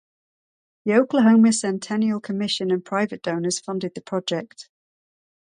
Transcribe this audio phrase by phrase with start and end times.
[0.83, 4.67] The Oklahoma Centennial Commission and private donors funded the project.